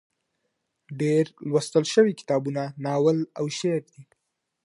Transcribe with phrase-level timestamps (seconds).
[0.99, 4.01] ډېر لوستل شوي کتابونه ناول او شعر دي.